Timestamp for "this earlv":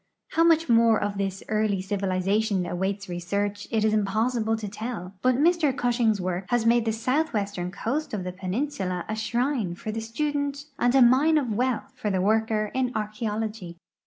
1.19-1.83